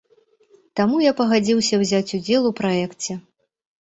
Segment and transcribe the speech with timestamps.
[0.79, 3.11] Таму я пагадзіўся ўзяць удзел у праекце.